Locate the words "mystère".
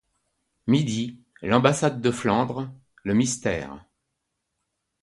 3.13-3.85